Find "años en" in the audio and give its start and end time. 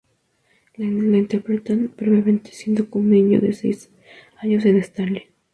4.41-4.77